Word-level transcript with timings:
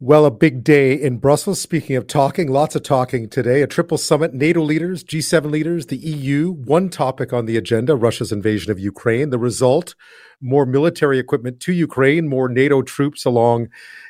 Well, 0.00 0.26
a 0.26 0.30
big 0.32 0.64
day 0.64 0.92
in 0.92 1.18
Brussels. 1.18 1.60
Speaking 1.60 1.94
of 1.94 2.08
talking, 2.08 2.48
lots 2.48 2.74
of 2.74 2.82
talking 2.82 3.28
today. 3.28 3.62
A 3.62 3.68
triple 3.68 3.96
summit, 3.96 4.34
NATO 4.34 4.60
leaders, 4.60 5.04
G7 5.04 5.52
leaders, 5.52 5.86
the 5.86 5.96
EU. 5.96 6.50
One 6.50 6.90
topic 6.90 7.32
on 7.32 7.46
the 7.46 7.56
agenda 7.56 7.94
Russia's 7.94 8.32
invasion 8.32 8.72
of 8.72 8.80
Ukraine. 8.80 9.30
The 9.30 9.38
result 9.38 9.94
more 10.40 10.66
military 10.66 11.20
equipment 11.20 11.60
to 11.60 11.72
Ukraine, 11.72 12.28
more 12.28 12.48
NATO 12.48 12.82
troops 12.82 13.24
along 13.24 13.68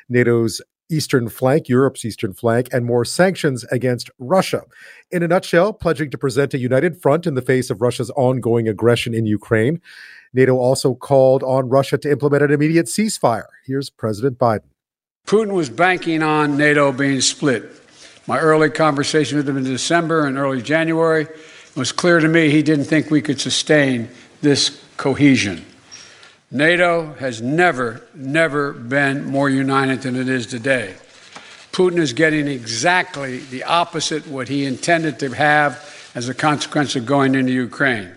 NATO's 0.09 0.59
eastern 0.89 1.29
flank, 1.29 1.69
Europe's 1.69 2.03
eastern 2.03 2.33
flank, 2.33 2.67
and 2.73 2.83
more 2.83 3.05
sanctions 3.05 3.63
against 3.65 4.09
Russia. 4.17 4.63
In 5.11 5.21
a 5.21 5.27
nutshell, 5.27 5.71
pledging 5.71 6.09
to 6.09 6.17
present 6.17 6.55
a 6.55 6.57
united 6.57 6.99
front 6.99 7.27
in 7.27 7.35
the 7.35 7.43
face 7.43 7.69
of 7.69 7.81
Russia's 7.81 8.09
ongoing 8.11 8.67
aggression 8.67 9.13
in 9.13 9.27
Ukraine. 9.27 9.79
NATO 10.33 10.57
also 10.57 10.95
called 10.95 11.43
on 11.43 11.69
Russia 11.69 11.99
to 11.99 12.11
implement 12.11 12.41
an 12.41 12.51
immediate 12.51 12.87
ceasefire. 12.87 13.45
Here's 13.67 13.91
President 13.91 14.39
Biden. 14.39 14.74
Putin 15.25 15.53
was 15.53 15.69
banking 15.69 16.21
on 16.21 16.57
NATO 16.57 16.91
being 16.91 17.21
split. 17.21 17.63
My 18.27 18.39
early 18.39 18.69
conversation 18.69 19.37
with 19.37 19.49
him 19.49 19.57
in 19.57 19.63
December 19.63 20.27
and 20.27 20.37
early 20.37 20.61
January 20.61 21.23
it 21.75 21.79
was 21.79 21.91
clear 21.91 22.19
to 22.19 22.27
me 22.27 22.49
he 22.49 22.63
didn't 22.63 22.85
think 22.85 23.11
we 23.11 23.21
could 23.21 23.41
sustain 23.41 24.07
this 24.41 24.81
cohesion. 24.95 25.65
NATO 26.49 27.13
has 27.15 27.41
never, 27.41 28.01
never 28.13 28.71
been 28.71 29.25
more 29.25 29.49
united 29.49 30.03
than 30.03 30.15
it 30.15 30.29
is 30.29 30.47
today. 30.47 30.95
Putin 31.73 31.97
is 31.97 32.13
getting 32.13 32.47
exactly 32.47 33.39
the 33.39 33.65
opposite 33.65 34.25
what 34.27 34.47
he 34.47 34.63
intended 34.63 35.19
to 35.19 35.33
have 35.33 36.11
as 36.15 36.29
a 36.29 36.33
consequence 36.33 36.95
of 36.95 37.05
going 37.05 37.35
into 37.35 37.51
Ukraine. 37.51 38.15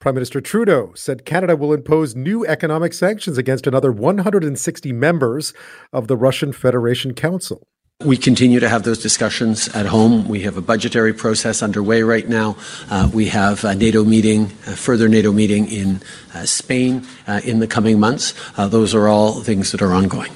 Prime 0.00 0.14
Minister 0.14 0.40
Trudeau 0.40 0.92
said 0.94 1.24
Canada 1.24 1.56
will 1.56 1.72
impose 1.72 2.14
new 2.14 2.46
economic 2.46 2.92
sanctions 2.92 3.36
against 3.36 3.66
another 3.66 3.90
160 3.90 4.92
members 4.92 5.52
of 5.92 6.06
the 6.06 6.16
Russian 6.16 6.52
Federation 6.52 7.14
Council. 7.14 7.66
We 8.04 8.16
continue 8.16 8.60
to 8.60 8.68
have 8.68 8.84
those 8.84 9.02
discussions 9.02 9.66
at 9.74 9.86
home. 9.86 10.28
We 10.28 10.42
have 10.42 10.56
a 10.56 10.60
budgetary 10.60 11.12
process 11.12 11.64
underway 11.64 12.04
right 12.04 12.28
now. 12.28 12.56
Uh, 12.88 13.10
we 13.12 13.26
have 13.26 13.64
a 13.64 13.74
NATO 13.74 14.04
meeting, 14.04 14.44
a 14.68 14.76
further 14.76 15.08
NATO 15.08 15.32
meeting 15.32 15.66
in 15.66 16.00
uh, 16.32 16.46
Spain 16.46 17.04
uh, 17.26 17.40
in 17.42 17.58
the 17.58 17.66
coming 17.66 17.98
months. 17.98 18.34
Uh, 18.56 18.68
those 18.68 18.94
are 18.94 19.08
all 19.08 19.42
things 19.42 19.72
that 19.72 19.82
are 19.82 19.92
ongoing. 19.92 20.30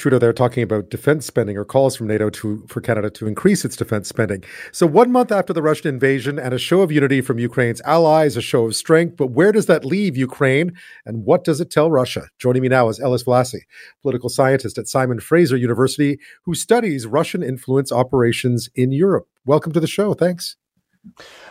Trudeau 0.00 0.18
there 0.18 0.32
talking 0.32 0.62
about 0.62 0.88
defense 0.88 1.26
spending 1.26 1.58
or 1.58 1.64
calls 1.64 1.94
from 1.94 2.06
NATO 2.06 2.30
to 2.30 2.64
for 2.68 2.80
Canada 2.80 3.10
to 3.10 3.26
increase 3.26 3.66
its 3.66 3.76
defense 3.76 4.08
spending. 4.08 4.42
So 4.72 4.86
one 4.86 5.12
month 5.12 5.30
after 5.30 5.52
the 5.52 5.60
Russian 5.60 5.88
invasion 5.88 6.38
and 6.38 6.54
a 6.54 6.58
show 6.58 6.80
of 6.80 6.90
unity 6.90 7.20
from 7.20 7.38
Ukraine's 7.38 7.82
allies, 7.82 8.34
a 8.34 8.40
show 8.40 8.64
of 8.64 8.74
strength, 8.74 9.18
but 9.18 9.26
where 9.26 9.52
does 9.52 9.66
that 9.66 9.84
leave 9.84 10.16
Ukraine 10.16 10.72
and 11.04 11.26
what 11.26 11.44
does 11.44 11.60
it 11.60 11.70
tell 11.70 11.90
Russia? 11.90 12.28
Joining 12.38 12.62
me 12.62 12.68
now 12.68 12.88
is 12.88 12.98
Elis 12.98 13.24
Vllasi, 13.24 13.60
political 14.00 14.30
scientist 14.30 14.78
at 14.78 14.88
Simon 14.88 15.20
Fraser 15.20 15.58
University, 15.58 16.18
who 16.44 16.54
studies 16.54 17.06
Russian 17.06 17.42
influence 17.42 17.92
operations 17.92 18.70
in 18.74 18.92
Europe. 18.92 19.28
Welcome 19.44 19.72
to 19.72 19.80
the 19.80 19.86
show. 19.86 20.14
Thanks. 20.14 20.56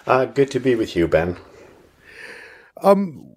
Uh, 0.08 0.26
good 0.26 0.50
to 0.50 0.60
be 0.60 0.74
with 0.74 0.96
you, 0.96 1.08
Ben. 1.08 1.38
Um, 2.82 3.36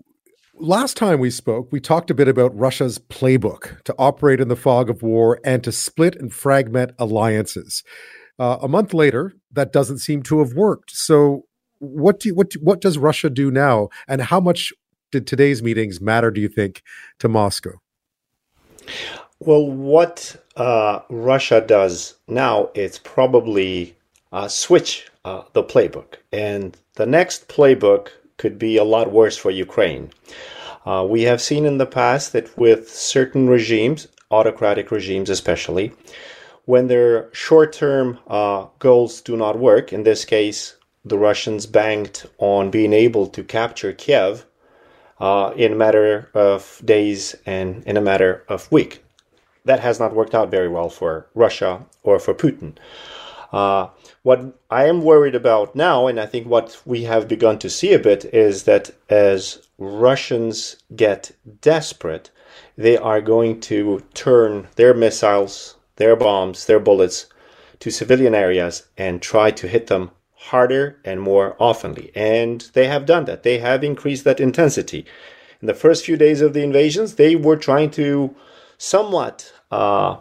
last 0.62 0.96
time 0.96 1.18
we 1.18 1.30
spoke, 1.30 1.70
we 1.72 1.80
talked 1.80 2.10
a 2.10 2.14
bit 2.14 2.28
about 2.28 2.56
Russia's 2.56 2.98
playbook 2.98 3.82
to 3.82 3.94
operate 3.98 4.41
in 4.41 4.48
the 4.48 4.56
fog 4.56 4.88
of 4.88 5.02
war 5.02 5.41
and 5.44 5.62
to 5.64 5.72
split 5.72 6.16
and 6.16 6.32
fragment 6.32 6.92
alliances. 6.98 7.82
Uh, 8.38 8.58
a 8.62 8.69
month 8.69 8.94
later, 8.94 9.34
that 9.50 9.72
doesn't 9.72 9.98
seem 9.98 10.22
to 10.22 10.38
have 10.38 10.54
worked. 10.54 10.92
So, 10.92 11.46
what 11.78 12.20
do 12.20 12.28
you, 12.28 12.34
what 12.34 12.52
what 12.60 12.80
does 12.80 12.96
Russia 12.96 13.28
do 13.28 13.50
now, 13.50 13.88
and 14.06 14.22
how 14.22 14.41
much 14.41 14.72
did 15.10 15.27
today's 15.27 15.62
meetings 15.62 16.00
matter? 16.00 16.30
Do 16.30 16.41
you 16.41 16.48
think 16.48 16.82
to 17.19 17.28
Moscow? 17.28 17.80
Well, 19.41 19.66
what 19.66 20.36
uh, 20.56 21.00
Russia 21.10 21.60
does 21.60 22.14
now 22.28 22.70
is 22.74 22.98
probably 23.00 23.97
uh, 24.30 24.47
switch 24.47 25.10
uh, 25.24 25.42
the 25.52 25.64
playbook, 25.64 26.14
and 26.32 26.76
the 26.94 27.06
next 27.06 27.48
playbook 27.48 28.08
could 28.42 28.58
be 28.58 28.76
a 28.76 28.91
lot 28.97 29.12
worse 29.12 29.36
for 29.36 29.53
Ukraine. 29.53 30.10
Uh, 30.84 31.06
we 31.08 31.22
have 31.22 31.41
seen 31.41 31.64
in 31.64 31.78
the 31.78 31.92
past 32.00 32.32
that 32.32 32.58
with 32.58 32.91
certain 32.91 33.48
regimes, 33.48 34.08
autocratic 34.32 34.91
regimes 34.91 35.30
especially, 35.30 35.92
when 36.64 36.88
their 36.88 37.32
short 37.32 37.72
term 37.72 38.19
uh, 38.26 38.66
goals 38.81 39.20
do 39.20 39.36
not 39.36 39.60
work, 39.70 39.92
in 39.92 40.02
this 40.02 40.25
case, 40.25 40.75
the 41.04 41.19
Russians 41.28 41.66
banked 41.66 42.26
on 42.38 42.72
being 42.78 42.92
able 42.92 43.28
to 43.28 43.44
capture 43.44 43.92
Kiev 43.92 44.44
uh, 45.20 45.52
in 45.56 45.72
a 45.72 45.76
matter 45.84 46.28
of 46.34 46.82
days 46.84 47.36
and 47.47 47.84
in 47.84 47.97
a 47.97 48.06
matter 48.10 48.44
of 48.48 48.70
week. 48.72 49.04
That 49.64 49.78
has 49.86 50.00
not 50.00 50.16
worked 50.19 50.34
out 50.34 50.50
very 50.50 50.69
well 50.76 50.91
for 50.91 51.28
Russia 51.34 51.72
or 52.02 52.19
for 52.19 52.34
Putin. 52.34 52.72
Uh, 53.52 53.88
what 54.22 54.58
I 54.70 54.86
am 54.86 55.02
worried 55.02 55.34
about 55.34 55.76
now, 55.76 56.06
and 56.06 56.18
I 56.18 56.26
think 56.26 56.46
what 56.46 56.80
we 56.86 57.04
have 57.04 57.28
begun 57.28 57.58
to 57.58 57.68
see 57.68 57.92
a 57.92 57.98
bit, 57.98 58.24
is 58.32 58.64
that 58.64 58.92
as 59.10 59.68
Russians 59.78 60.76
get 60.96 61.32
desperate, 61.60 62.30
they 62.76 62.96
are 62.96 63.20
going 63.20 63.60
to 63.60 64.02
turn 64.14 64.68
their 64.76 64.94
missiles, 64.94 65.76
their 65.96 66.16
bombs, 66.16 66.66
their 66.66 66.80
bullets 66.80 67.26
to 67.80 67.90
civilian 67.90 68.34
areas 68.34 68.84
and 68.96 69.20
try 69.20 69.50
to 69.50 69.69
hit 69.69 69.88
them 69.88 70.10
harder 70.34 70.98
and 71.04 71.20
more 71.20 71.54
oftenly. 71.60 72.10
And 72.14 72.60
they 72.72 72.86
have 72.86 73.06
done 73.06 73.26
that. 73.26 73.42
They 73.42 73.58
have 73.58 73.84
increased 73.84 74.24
that 74.24 74.40
intensity. 74.40 75.04
In 75.60 75.66
the 75.66 75.74
first 75.74 76.04
few 76.04 76.16
days 76.16 76.40
of 76.40 76.54
the 76.54 76.62
invasions, 76.62 77.14
they 77.14 77.36
were 77.36 77.56
trying 77.56 77.90
to 77.92 78.34
somewhat 78.78 79.52
uh, 79.70 80.16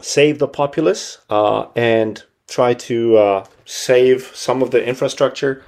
save 0.00 0.38
the 0.38 0.48
populace 0.48 1.18
uh, 1.28 1.66
and 1.74 2.22
try 2.48 2.74
to 2.74 3.16
uh, 3.16 3.46
save 3.64 4.30
some 4.34 4.62
of 4.62 4.70
the 4.70 4.84
infrastructure. 4.84 5.62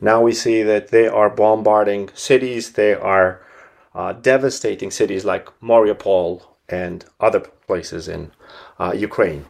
Now 0.00 0.22
we 0.22 0.32
see 0.32 0.62
that 0.62 0.88
they 0.88 1.06
are 1.06 1.30
bombarding 1.30 2.10
cities. 2.14 2.72
They 2.72 2.94
are 2.94 3.40
uh, 3.94 4.14
devastating 4.14 4.90
cities 4.90 5.24
like 5.24 5.48
Mariupol 5.60 6.42
and 6.68 7.04
other 7.20 7.40
places 7.40 8.08
in 8.08 8.32
uh, 8.78 8.92
Ukraine. 8.96 9.44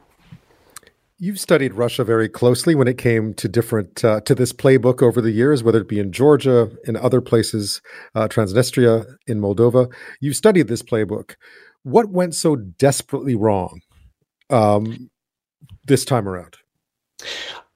You've 1.18 1.38
studied 1.38 1.74
Russia 1.74 2.02
very 2.02 2.28
closely 2.28 2.74
when 2.74 2.88
it 2.88 2.98
came 2.98 3.32
to 3.34 3.48
different 3.48 4.04
uh, 4.04 4.22
to 4.22 4.34
this 4.34 4.52
playbook 4.52 5.02
over 5.02 5.20
the 5.20 5.30
years, 5.30 5.62
whether 5.62 5.80
it 5.80 5.88
be 5.88 6.00
in 6.00 6.10
Georgia, 6.10 6.68
in 6.84 6.96
other 6.96 7.20
places, 7.20 7.80
uh, 8.16 8.26
Transnistria, 8.26 9.06
in 9.28 9.40
Moldova. 9.40 9.86
You've 10.20 10.34
studied 10.34 10.66
this 10.66 10.82
playbook. 10.82 11.36
What 11.84 12.08
went 12.10 12.34
so 12.34 12.56
desperately 12.56 13.36
wrong 13.36 13.80
um, 14.50 15.10
this 15.86 16.04
time 16.04 16.28
around? 16.28 16.56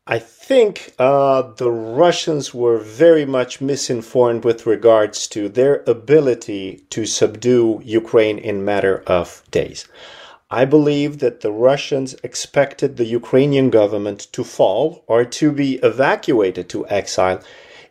I 0.08 0.20
think 0.20 0.94
uh, 1.00 1.42
the 1.56 1.70
Russians 1.70 2.54
were 2.54 2.78
very 2.78 3.24
much 3.24 3.60
misinformed 3.60 4.44
with 4.44 4.64
regards 4.64 5.26
to 5.28 5.48
their 5.48 5.82
ability 5.86 6.84
to 6.90 7.06
subdue 7.06 7.80
Ukraine 7.84 8.38
in 8.38 8.64
matter 8.64 9.02
of 9.08 9.42
days. 9.50 9.88
I 10.48 10.64
believe 10.64 11.18
that 11.18 11.40
the 11.40 11.50
Russians 11.50 12.14
expected 12.22 12.96
the 12.96 13.04
Ukrainian 13.04 13.68
government 13.68 14.28
to 14.30 14.44
fall 14.44 15.02
or 15.08 15.24
to 15.24 15.50
be 15.50 15.80
evacuated 15.82 16.68
to 16.68 16.86
exile 16.88 17.40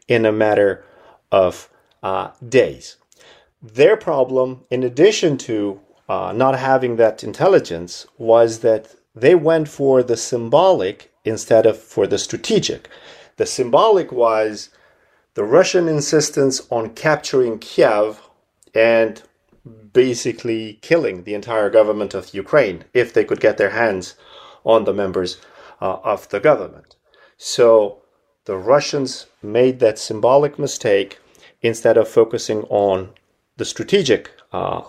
in 0.08 0.26
a 0.26 0.32
matter 0.32 0.86
of 1.34 1.70
uh, 2.02 2.30
days. 2.48 2.96
Their 3.62 3.98
problem, 3.98 4.64
in 4.70 4.84
addition 4.84 5.38
to 5.50 5.82
uh, 6.08 6.32
not 6.34 6.58
having 6.58 6.96
that 6.96 7.26
intelligence, 7.26 8.08
was 8.18 8.60
that 8.60 8.96
they 9.14 9.36
went 9.36 9.68
for 9.68 10.02
the 10.02 10.16
symbolic 10.16 11.12
instead 11.26 11.66
of 11.66 11.78
for 11.78 12.08
the 12.08 12.18
strategic. 12.18 12.88
The 13.38 13.46
symbolic 13.46 14.12
was 14.12 14.70
the 15.34 15.44
Russian 15.44 15.90
insistence 15.90 16.62
on 16.70 16.92
capturing 16.92 17.60
Kiev 17.60 18.22
and 18.74 19.22
basically 19.94 20.80
killing 20.82 21.24
the 21.24 21.34
entire 21.34 21.70
government 21.70 22.14
of 22.14 22.34
Ukraine 22.34 22.86
if 22.94 23.14
they 23.14 23.26
could 23.26 23.40
get 23.40 23.58
their 23.58 23.72
hands 23.72 24.16
on 24.64 24.84
the 24.84 24.94
members 24.94 25.42
uh, 25.82 25.98
of 26.04 26.30
the 26.30 26.40
government. 26.40 26.96
So 27.38 28.02
the 28.46 28.56
Russians 28.56 29.28
made 29.42 29.80
that 29.80 30.00
symbolic 30.00 30.58
mistake 30.60 31.20
instead 31.62 31.98
of 31.98 32.08
focusing 32.08 32.64
on 32.64 33.10
the 33.58 33.66
strategic 33.66 34.32
uh, 34.52 34.82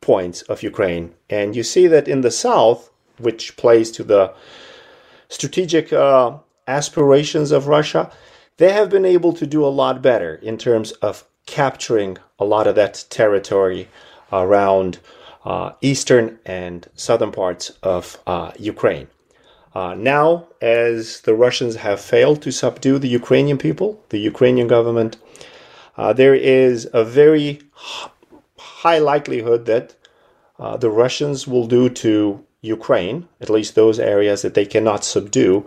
points 0.00 0.42
of 0.42 0.62
Ukraine. 0.62 1.14
And 1.28 1.56
you 1.56 1.62
see 1.62 1.86
that 1.86 2.08
in 2.08 2.20
the 2.20 2.30
south, 2.30 2.90
which 3.18 3.56
plays 3.56 3.90
to 3.92 4.04
the 4.04 4.34
strategic 5.30 5.92
uh, 5.92 6.36
aspirations 6.66 7.50
of 7.52 7.68
Russia, 7.68 8.12
they 8.58 8.72
have 8.72 8.90
been 8.90 9.06
able 9.06 9.32
to 9.32 9.46
do 9.46 9.64
a 9.64 9.76
lot 9.82 10.02
better 10.02 10.34
in 10.34 10.58
terms 10.58 10.92
of 11.00 11.24
capturing 11.46 12.18
a 12.38 12.44
lot 12.44 12.66
of 12.66 12.74
that 12.74 13.06
territory 13.08 13.88
around 14.30 14.98
uh, 15.44 15.72
eastern 15.80 16.38
and 16.44 16.88
southern 16.94 17.32
parts 17.32 17.70
of 17.82 18.18
uh, 18.26 18.52
Ukraine. 18.58 19.08
Uh, 19.74 19.94
now, 19.94 20.48
as 20.60 21.20
the 21.22 21.34
Russians 21.34 21.76
have 21.76 22.00
failed 22.00 22.42
to 22.42 22.50
subdue 22.50 22.98
the 22.98 23.08
Ukrainian 23.08 23.56
people, 23.56 24.04
the 24.10 24.18
Ukrainian 24.18 24.66
government, 24.66 25.16
uh, 25.96 26.12
there 26.12 26.34
is 26.34 26.88
a 26.92 27.04
very 27.04 27.60
high 28.56 28.98
likelihood 28.98 29.66
that 29.66 29.94
uh, 30.58 30.76
the 30.76 30.90
Russians 30.90 31.46
will 31.46 31.66
do 31.66 31.88
to 31.88 32.44
Ukraine, 32.62 33.28
at 33.40 33.50
least 33.50 33.74
those 33.74 33.98
areas 33.98 34.42
that 34.42 34.54
they 34.54 34.66
cannot 34.66 35.04
subdue, 35.04 35.66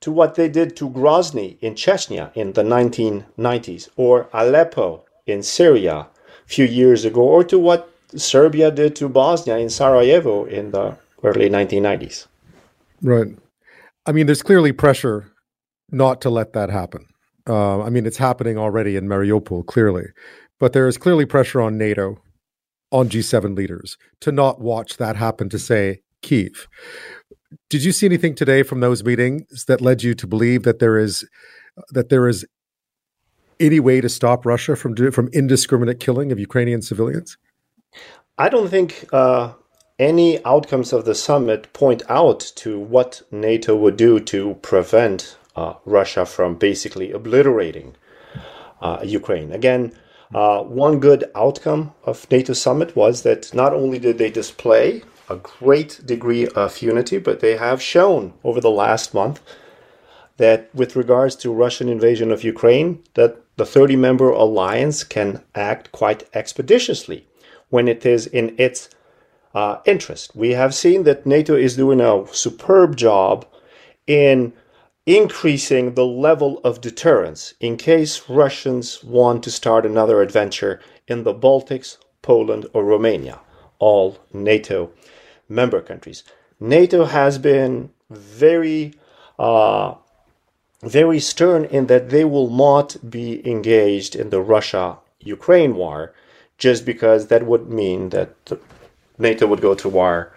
to 0.00 0.10
what 0.10 0.34
they 0.34 0.48
did 0.48 0.76
to 0.76 0.88
Grozny 0.88 1.58
in 1.60 1.74
Chechnya 1.74 2.30
in 2.34 2.52
the 2.52 2.62
1990s, 2.62 3.88
or 3.96 4.28
Aleppo 4.32 5.04
in 5.26 5.42
Syria 5.42 6.06
a 6.46 6.48
few 6.48 6.64
years 6.64 7.04
ago, 7.04 7.22
or 7.22 7.44
to 7.44 7.58
what 7.58 7.90
Serbia 8.16 8.70
did 8.70 8.96
to 8.96 9.08
Bosnia 9.08 9.58
in 9.58 9.70
Sarajevo 9.70 10.44
in 10.44 10.70
the 10.70 10.96
early 11.22 11.48
1990s. 11.48 12.26
Right. 13.02 13.28
I 14.06 14.12
mean, 14.12 14.26
there's 14.26 14.42
clearly 14.42 14.72
pressure 14.72 15.32
not 15.90 16.20
to 16.22 16.30
let 16.30 16.52
that 16.52 16.70
happen. 16.70 17.06
Uh, 17.48 17.82
I 17.82 17.90
mean, 17.90 18.06
it's 18.06 18.16
happening 18.16 18.58
already 18.58 18.96
in 18.96 19.06
Mariupol, 19.06 19.66
clearly, 19.66 20.06
but 20.58 20.72
there 20.72 20.88
is 20.88 20.98
clearly 20.98 21.26
pressure 21.26 21.60
on 21.60 21.78
NATO, 21.78 22.20
on 22.92 23.08
G7 23.08 23.56
leaders 23.56 23.96
to 24.20 24.32
not 24.32 24.60
watch 24.60 24.96
that 24.96 25.16
happen 25.16 25.48
to, 25.50 25.58
say, 25.58 26.00
Kiev. 26.22 26.66
Did 27.68 27.84
you 27.84 27.92
see 27.92 28.06
anything 28.06 28.34
today 28.34 28.62
from 28.62 28.80
those 28.80 29.02
meetings 29.02 29.64
that 29.66 29.80
led 29.80 30.02
you 30.02 30.14
to 30.14 30.26
believe 30.26 30.62
that 30.62 30.78
there 30.78 30.98
is 30.98 31.26
that 31.90 32.08
there 32.08 32.28
is 32.28 32.46
any 33.58 33.80
way 33.80 34.00
to 34.00 34.08
stop 34.08 34.46
Russia 34.46 34.76
from 34.76 34.94
from 35.12 35.28
indiscriminate 35.32 36.00
killing 36.00 36.32
of 36.32 36.38
Ukrainian 36.38 36.82
civilians? 36.82 37.36
I 38.38 38.48
don't 38.48 38.68
think 38.68 39.06
uh, 39.12 39.52
any 39.98 40.42
outcomes 40.44 40.92
of 40.92 41.04
the 41.04 41.14
summit 41.14 41.72
point 41.72 42.02
out 42.08 42.40
to 42.56 42.78
what 42.78 43.22
NATO 43.30 43.76
would 43.76 43.96
do 43.96 44.18
to 44.20 44.54
prevent 44.62 45.36
uh, 45.56 45.74
Russia 45.84 46.24
from 46.24 46.54
basically 46.54 47.12
obliterating 47.12 47.94
uh, 48.80 49.00
Ukraine. 49.04 49.52
Again, 49.52 49.92
uh, 50.34 50.62
one 50.62 51.00
good 51.00 51.24
outcome 51.34 51.92
of 52.04 52.30
NATO 52.30 52.54
summit 52.54 52.96
was 52.96 53.22
that 53.22 53.52
not 53.52 53.74
only 53.74 53.98
did 53.98 54.16
they 54.18 54.30
display 54.30 55.02
a 55.30 55.36
great 55.36 56.00
degree 56.04 56.46
of 56.48 56.82
unity, 56.82 57.18
but 57.18 57.40
they 57.40 57.56
have 57.56 57.80
shown 57.80 58.34
over 58.42 58.60
the 58.60 58.70
last 58.70 59.14
month 59.14 59.40
that 60.36 60.68
with 60.74 60.96
regards 60.96 61.36
to 61.36 61.52
Russian 61.52 61.88
invasion 61.88 62.32
of 62.32 62.42
Ukraine, 62.42 63.02
that 63.14 63.36
the 63.56 63.64
30 63.64 63.94
member 63.96 64.30
alliance 64.30 65.04
can 65.04 65.42
act 65.54 65.92
quite 65.92 66.28
expeditiously 66.34 67.26
when 67.68 67.86
it 67.86 68.04
is 68.04 68.26
in 68.26 68.54
its 68.58 68.88
uh, 69.54 69.76
interest. 69.84 70.34
We 70.34 70.50
have 70.52 70.74
seen 70.74 71.04
that 71.04 71.26
NATO 71.26 71.54
is 71.54 71.76
doing 71.76 72.00
a 72.00 72.26
superb 72.32 72.96
job 72.96 73.46
in 74.06 74.52
increasing 75.06 75.94
the 75.94 76.06
level 76.06 76.60
of 76.64 76.80
deterrence 76.80 77.54
in 77.60 77.76
case 77.76 78.28
Russians 78.28 79.04
want 79.04 79.42
to 79.44 79.50
start 79.50 79.86
another 79.86 80.20
adventure 80.22 80.80
in 81.06 81.24
the 81.24 81.34
Baltics, 81.34 81.98
Poland, 82.22 82.66
or 82.72 82.84
Romania, 82.84 83.40
all 83.78 84.18
NATO 84.32 84.90
member 85.50 85.80
countries. 85.80 86.24
NATO 86.58 87.04
has 87.04 87.38
been 87.38 87.90
very, 88.08 88.94
uh, 89.38 89.94
very 90.82 91.20
stern 91.20 91.64
in 91.64 91.86
that 91.86 92.10
they 92.10 92.24
will 92.24 92.50
not 92.50 92.96
be 93.08 93.46
engaged 93.46 94.14
in 94.14 94.30
the 94.30 94.40
Russia 94.40 94.98
Ukraine 95.20 95.74
war 95.74 96.14
just 96.56 96.84
because 96.84 97.26
that 97.28 97.46
would 97.46 97.68
mean 97.68 98.10
that 98.10 98.34
NATO 99.18 99.46
would 99.46 99.60
go 99.60 99.74
to 99.74 99.88
war 99.88 100.32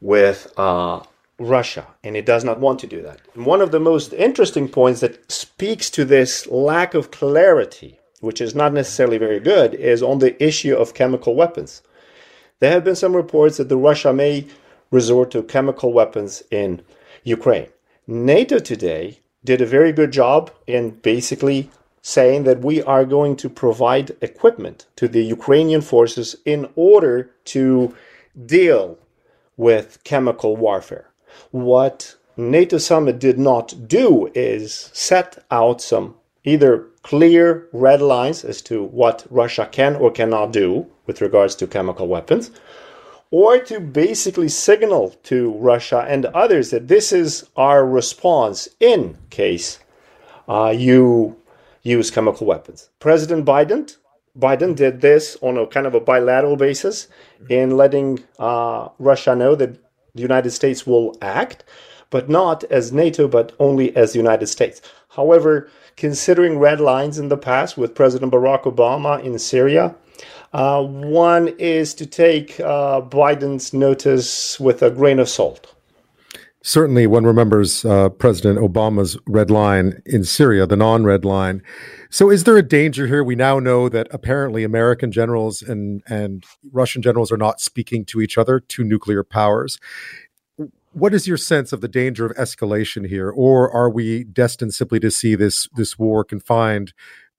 with 0.00 0.52
uh, 0.56 1.00
Russia, 1.38 1.86
and 2.02 2.16
it 2.16 2.26
does 2.26 2.44
not 2.44 2.60
want 2.60 2.78
to 2.80 2.86
do 2.86 3.02
that. 3.02 3.20
And 3.34 3.46
one 3.46 3.60
of 3.60 3.70
the 3.70 3.80
most 3.80 4.12
interesting 4.12 4.68
points 4.68 5.00
that 5.00 5.30
speaks 5.30 5.90
to 5.90 6.04
this 6.04 6.46
lack 6.46 6.94
of 6.94 7.10
clarity, 7.10 7.98
which 8.20 8.40
is 8.40 8.54
not 8.54 8.72
necessarily 8.72 9.18
very 9.18 9.40
good, 9.40 9.74
is 9.74 10.02
on 10.02 10.18
the 10.18 10.42
issue 10.42 10.76
of 10.76 10.94
chemical 10.94 11.34
weapons. 11.34 11.82
There 12.64 12.72
have 12.72 12.84
been 12.84 12.96
some 12.96 13.14
reports 13.14 13.58
that 13.58 13.68
the 13.68 13.76
Russia 13.76 14.10
may 14.14 14.46
resort 14.90 15.32
to 15.32 15.42
chemical 15.42 15.92
weapons 15.92 16.42
in 16.50 16.80
Ukraine. 17.22 17.68
NATO 18.06 18.58
today 18.58 19.18
did 19.44 19.60
a 19.60 19.66
very 19.66 19.92
good 19.92 20.12
job 20.12 20.50
in 20.66 20.92
basically 21.12 21.68
saying 22.00 22.44
that 22.44 22.62
we 22.62 22.82
are 22.82 23.04
going 23.04 23.36
to 23.36 23.50
provide 23.50 24.16
equipment 24.22 24.86
to 24.96 25.08
the 25.08 25.22
Ukrainian 25.22 25.82
forces 25.82 26.36
in 26.46 26.66
order 26.74 27.30
to 27.52 27.94
deal 28.46 28.96
with 29.58 30.02
chemical 30.04 30.56
warfare. 30.56 31.10
What 31.50 32.14
NATO 32.38 32.78
summit 32.78 33.18
did 33.18 33.38
not 33.38 33.74
do 33.86 34.32
is 34.34 34.88
set 34.94 35.44
out 35.50 35.82
some 35.82 36.14
either 36.44 36.86
clear 37.02 37.68
red 37.72 38.00
lines 38.00 38.44
as 38.44 38.62
to 38.62 38.84
what 38.84 39.26
Russia 39.30 39.68
can 39.70 39.96
or 39.96 40.10
cannot 40.10 40.52
do 40.52 40.86
with 41.06 41.20
regards 41.20 41.54
to 41.56 41.66
chemical 41.66 42.06
weapons, 42.06 42.50
or 43.30 43.58
to 43.58 43.80
basically 43.80 44.48
signal 44.48 45.10
to 45.24 45.52
Russia 45.54 46.04
and 46.08 46.26
others 46.26 46.70
that 46.70 46.88
this 46.88 47.12
is 47.12 47.44
our 47.56 47.84
response 47.86 48.68
in 48.80 49.18
case 49.30 49.80
uh, 50.48 50.72
you 50.76 51.36
use 51.82 52.10
chemical 52.10 52.46
weapons. 52.46 52.90
President 53.00 53.44
Biden 53.44 53.96
Biden 54.38 54.74
did 54.74 55.00
this 55.00 55.36
on 55.42 55.56
a 55.56 55.66
kind 55.66 55.86
of 55.86 55.94
a 55.94 56.00
bilateral 56.00 56.56
basis 56.56 57.06
in 57.48 57.76
letting 57.76 58.22
uh, 58.38 58.88
Russia 58.98 59.34
know 59.36 59.54
that 59.54 59.78
the 60.14 60.22
United 60.22 60.50
States 60.50 60.86
will 60.86 61.16
act, 61.22 61.64
but 62.14 62.28
not 62.28 62.62
as 62.70 62.92
NATO, 62.92 63.26
but 63.26 63.50
only 63.58 63.94
as 63.96 64.12
the 64.12 64.20
United 64.20 64.46
States. 64.46 64.80
However, 65.16 65.68
considering 65.96 66.60
red 66.60 66.78
lines 66.80 67.18
in 67.18 67.28
the 67.28 67.36
past 67.36 67.76
with 67.76 67.96
President 67.96 68.30
Barack 68.30 68.62
Obama 68.72 69.20
in 69.20 69.36
Syria, 69.36 69.96
uh, 70.52 70.80
one 70.84 71.48
is 71.58 71.92
to 71.94 72.06
take 72.06 72.60
uh, 72.60 73.00
Biden's 73.00 73.72
notice 73.72 74.60
with 74.60 74.80
a 74.80 74.90
grain 74.90 75.18
of 75.18 75.28
salt 75.28 75.74
certainly 76.64 77.06
one 77.06 77.24
remembers 77.24 77.84
uh, 77.84 78.08
President 78.08 78.58
Obama's 78.58 79.18
red 79.26 79.50
line 79.50 80.02
in 80.06 80.24
Syria, 80.24 80.66
the 80.66 80.76
non 80.76 81.04
red 81.04 81.24
line. 81.24 81.62
So, 82.10 82.30
is 82.30 82.44
there 82.44 82.56
a 82.56 82.62
danger 82.62 83.06
here? 83.06 83.22
We 83.22 83.36
now 83.36 83.58
know 83.58 83.88
that 83.88 84.08
apparently 84.10 84.64
American 84.64 85.12
generals 85.12 85.62
and, 85.62 86.02
and 86.08 86.44
Russian 86.72 87.02
generals 87.02 87.30
are 87.30 87.36
not 87.36 87.60
speaking 87.60 88.04
to 88.06 88.20
each 88.20 88.36
other, 88.36 88.58
two 88.58 88.82
nuclear 88.82 89.22
powers. 89.22 89.78
What 90.94 91.12
is 91.12 91.26
your 91.26 91.36
sense 91.36 91.72
of 91.72 91.80
the 91.80 91.88
danger 91.88 92.24
of 92.24 92.36
escalation 92.36 93.08
here, 93.08 93.28
or 93.28 93.68
are 93.68 93.90
we 93.90 94.22
destined 94.22 94.74
simply 94.74 95.00
to 95.00 95.10
see 95.10 95.34
this 95.34 95.68
this 95.74 95.98
war 95.98 96.22
confined 96.22 96.92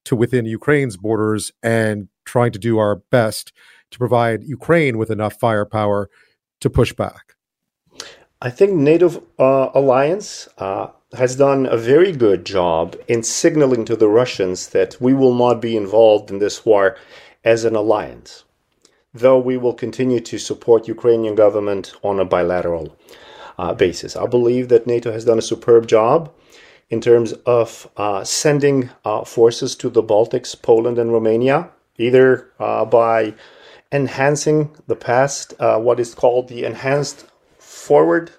to 0.04 0.14
within 0.14 0.46
Ukraine's 0.46 0.98
borders 0.98 1.54
and 1.64 2.10
trying 2.26 2.52
to 2.52 2.60
do 2.60 2.78
our 2.80 2.98
best 2.98 3.54
to 3.92 3.98
provide 3.98 4.44
Ukraine 4.44 4.98
with 4.98 5.10
enough 5.10 5.40
firepower 5.40 6.10
to 6.60 6.70
push 6.70 6.92
back? 6.92 7.36
I 8.42 8.50
think 8.50 8.74
NATO 8.74 9.24
uh, 9.40 9.70
alliance 9.74 10.50
uh, 10.58 10.88
has 11.18 11.38
done 11.38 11.66
a 11.66 11.78
very 11.78 12.12
good 12.12 12.46
job 12.46 12.98
in 13.08 13.24
signaling 13.24 13.86
to 13.86 13.96
the 13.96 14.10
Russians 14.10 14.68
that 14.76 15.00
we 15.00 15.14
will 15.14 15.34
not 15.34 15.62
be 15.62 15.78
involved 15.78 16.30
in 16.30 16.40
this 16.40 16.66
war 16.66 16.98
as 17.46 17.64
an 17.64 17.74
alliance, 17.74 18.44
though 19.14 19.40
we 19.40 19.56
will 19.56 19.74
continue 19.74 20.20
to 20.20 20.38
support 20.38 20.90
Ukrainian 20.90 21.36
government 21.36 21.94
on 22.04 22.20
a 22.20 22.26
bilateral 22.26 22.98
uh, 23.58 23.74
basis. 23.74 24.16
I 24.16 24.26
believe 24.28 24.70
that 24.70 24.88
NATO 24.88 25.12
has 25.12 25.26
done 25.26 25.40
a 25.40 25.44
superb 25.44 25.88
job 25.88 26.34
in 26.90 27.02
terms 27.02 27.34
of 27.46 27.90
uh, 27.98 28.24
sending 28.24 28.90
uh, 29.04 29.24
forces 29.24 29.76
to 29.78 29.90
the 29.90 30.04
Baltics, 30.04 30.60
Poland, 30.62 31.00
and 31.00 31.12
Romania, 31.12 31.70
either 31.98 32.52
uh, 32.60 32.86
by 32.86 33.34
enhancing 33.92 34.76
the 34.88 34.96
past, 34.96 35.54
what 35.60 36.00
is 36.00 36.14
called 36.14 36.48
the 36.48 36.64
enhanced 36.64 37.26
forward 37.58 38.32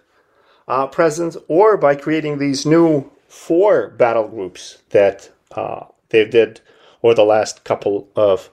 uh, 0.68 0.86
presence 0.86 1.36
or 1.48 1.76
by 1.76 1.94
creating 1.94 2.38
these 2.38 2.66
new 2.66 3.10
four 3.28 3.88
battle 3.90 4.28
groups 4.28 4.78
that 4.90 5.30
uh, 5.52 5.84
they 6.08 6.24
did 6.24 6.60
over 7.02 7.14
the 7.14 7.24
last 7.24 7.64
couple 7.64 8.08
of 8.16 8.50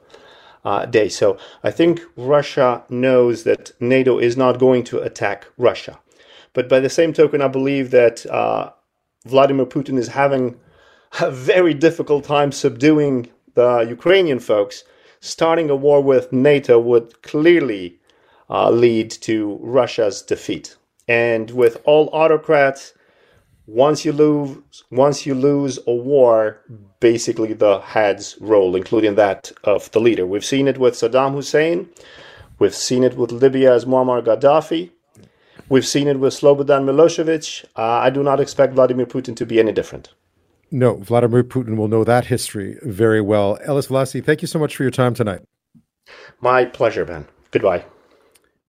uh, 0.65 0.85
days. 0.85 1.17
So 1.17 1.37
I 1.63 1.71
think 1.71 2.01
Russia 2.15 2.83
knows 2.89 3.43
that 3.43 3.71
NATO 3.79 4.19
is 4.19 4.37
not 4.37 4.59
going 4.59 4.83
to 4.85 4.99
attack 4.99 5.47
Russia. 5.57 5.99
But 6.53 6.69
by 6.69 6.79
the 6.79 6.89
same 6.89 7.13
token, 7.13 7.41
I 7.41 7.47
believe 7.47 7.91
that 7.91 8.25
uh, 8.27 8.71
Vladimir 9.25 9.65
Putin 9.65 9.97
is 9.97 10.07
having 10.07 10.59
a 11.19 11.31
very 11.31 11.73
difficult 11.73 12.23
time 12.23 12.51
subduing 12.51 13.29
the 13.53 13.79
Ukrainian 13.81 14.39
folks. 14.39 14.83
Starting 15.19 15.69
a 15.69 15.75
war 15.75 16.01
with 16.01 16.33
NATO 16.33 16.79
would 16.79 17.21
clearly 17.21 17.97
uh, 18.49 18.69
lead 18.69 19.09
to 19.09 19.57
Russia's 19.61 20.21
defeat. 20.21 20.75
And 21.07 21.51
with 21.51 21.81
all 21.85 22.09
autocrats, 22.13 22.93
once 23.65 24.03
you 24.03 24.11
lose 24.11 24.83
once 24.91 25.25
you 25.25 25.33
lose 25.33 25.79
a 25.87 25.93
war, 25.93 26.59
basically 26.99 27.53
the 27.53 27.79
heads 27.79 28.37
roll, 28.41 28.75
including 28.75 29.15
that 29.15 29.51
of 29.63 29.89
the 29.91 30.01
leader. 30.01 30.25
We've 30.25 30.43
seen 30.43 30.67
it 30.67 30.77
with 30.77 30.95
Saddam 30.95 31.33
Hussein. 31.33 31.89
We've 32.59 32.75
seen 32.75 33.03
it 33.03 33.15
with 33.17 33.31
libya 33.31 33.73
as 33.73 33.85
Muammar 33.85 34.21
Gaddafi. 34.21 34.91
We've 35.73 35.87
seen 35.87 36.07
it 36.07 36.19
with 36.19 36.35
Slobodan 36.35 36.85
Milosevic. 36.85 37.65
Uh, 37.75 37.81
I 37.81 38.11
do 38.11 38.21
not 38.21 38.39
expect 38.39 38.75
Vladimir 38.75 39.07
Putin 39.07 39.35
to 39.37 39.43
be 39.43 39.59
any 39.59 39.71
different. 39.71 40.13
No, 40.69 40.97
Vladimir 40.97 41.43
Putin 41.43 41.77
will 41.77 41.87
know 41.87 42.03
that 42.03 42.25
history 42.25 42.77
very 42.83 43.21
well. 43.21 43.57
Elis 43.63 43.87
Vllasi, 43.87 44.23
thank 44.23 44.43
you 44.43 44.47
so 44.47 44.59
much 44.59 44.75
for 44.75 44.83
your 44.83 44.91
time 44.91 45.15
tonight. 45.15 45.41
My 46.41 46.65
pleasure, 46.65 47.05
Ben. 47.05 47.25
Goodbye. 47.49 47.85